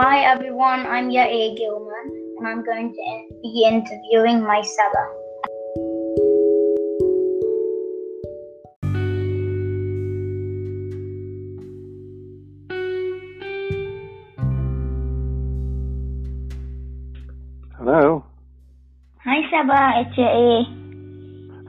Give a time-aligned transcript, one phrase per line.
[0.00, 5.04] Hi everyone, I'm Yair Gilman and I'm going to be interviewing my Saba.
[17.76, 18.24] Hello.
[19.24, 20.62] Hi Saba, it's Yair.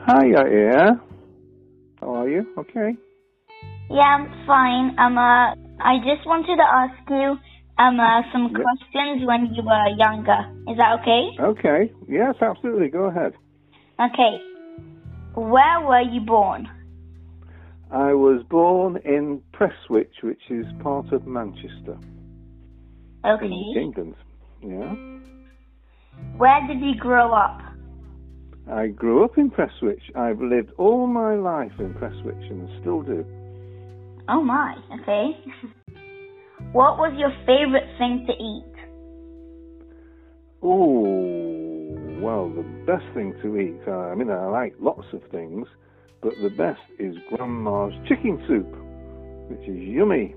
[0.06, 1.02] Hi, Yair.
[2.00, 2.46] How are you?
[2.60, 2.96] Okay.
[3.90, 5.00] Yeah, I'm fine.
[5.00, 7.40] Um, uh, I just wanted to ask you
[7.80, 8.64] um uh, some Yeah.
[8.64, 10.42] questions when you were younger.
[10.68, 11.30] Is that okay?
[11.40, 11.92] Okay.
[12.08, 12.90] Yes, absolutely.
[12.90, 13.34] Go ahead.
[14.00, 14.42] Okay.
[15.36, 16.70] Where were you born?
[17.92, 21.98] I was born in Prestwich, which is part of Manchester,
[23.24, 24.16] in England.
[24.62, 24.94] Yeah.
[26.38, 27.62] Where did you grow up?
[28.72, 30.16] I grew up in Prestwich.
[30.16, 33.26] I've lived all my life in Prestwich and still do.
[34.28, 34.76] Oh my.
[35.02, 35.32] Okay.
[36.72, 38.70] what was your favorite thing to eat?
[40.62, 45.68] Oh, well, the best thing to eat, uh, I mean, I like lots of things,
[46.22, 48.68] but the best is Grandma's chicken soup,
[49.50, 50.36] which is yummy.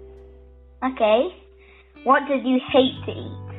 [0.83, 1.29] Okay.
[2.05, 3.53] What did you hate to eat?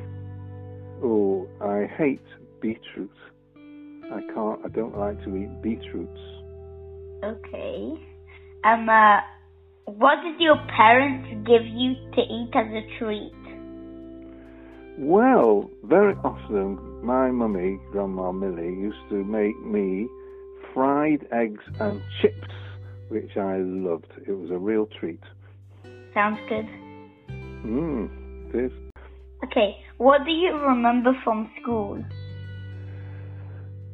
[1.04, 2.22] Oh, I hate
[2.62, 3.12] beetroot.
[3.56, 6.20] I can't, I don't like to eat beetroots.
[7.24, 7.94] Okay.
[8.64, 9.20] Um, uh,
[9.86, 13.34] what did your parents give you to eat as a treat?
[14.98, 20.08] Well, very often my mummy, Grandma Millie, used to make me
[20.74, 22.54] fried eggs and chips,
[23.10, 24.12] which I loved.
[24.28, 25.22] It was a real treat.
[26.14, 26.66] Sounds good.
[27.66, 28.72] Mmm, it is.
[29.44, 29.78] Okay.
[29.98, 32.04] What do you remember from school?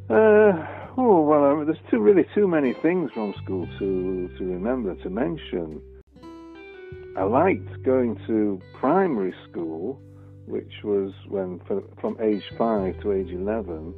[0.10, 4.44] Uh, oh, well, I mean, there's too, really too many things from school to, to
[4.44, 5.82] remember, to mention.
[7.18, 10.00] I liked going to primary school,
[10.46, 13.94] which was when for, from age 5 to age 11,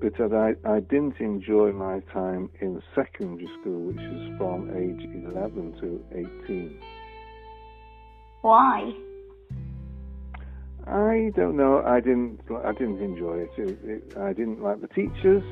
[0.00, 5.80] but I, I didn't enjoy my time in secondary school, which is from age 11
[5.80, 6.04] to
[6.44, 6.78] 18.
[8.42, 8.92] Why?
[10.86, 11.82] I don't know.
[11.82, 12.40] I didn't.
[12.62, 13.50] I didn't enjoy it.
[13.56, 15.42] it, it I didn't like the teachers,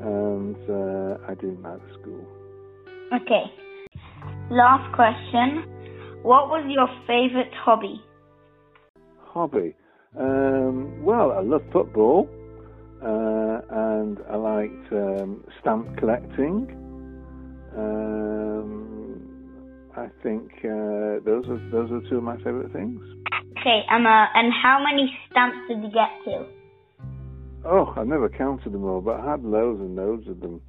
[0.00, 2.26] and uh, I didn't like the school.
[3.14, 3.44] Okay.
[4.50, 5.64] Last question.
[6.22, 8.00] What was your favorite hobby?
[9.18, 9.74] Hobby.
[10.18, 12.28] Um, well, I love football,
[13.02, 16.68] uh, and I liked um, stamp collecting.
[17.76, 19.36] Um,
[19.96, 23.00] I think uh, those are those are two of my favourite things.
[23.58, 26.55] Okay, Emma, and how many stamps did you get to?
[27.68, 30.60] Oh, I never counted them all, but I had loads and loads of them.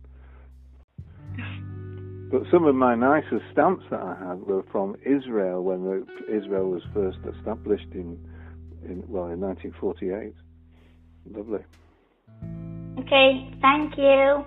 [2.32, 6.70] But some of my nicest stamps that I had were from Israel when the, Israel
[6.72, 8.20] was first established in,
[8.84, 10.34] in well in 1948.
[11.32, 11.60] Lovely,
[13.00, 14.44] Okay, thank you.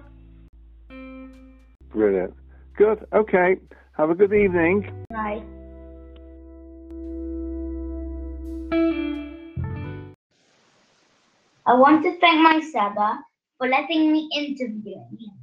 [1.90, 2.34] brilliant,
[2.76, 3.06] good.
[3.14, 3.56] Okay,
[3.92, 5.04] have a good evening.
[5.10, 5.42] Bye.
[11.70, 13.20] I want to thank my Saba
[13.58, 15.38] for letting me interview him.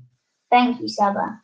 [0.52, 1.42] Thank you, Saba.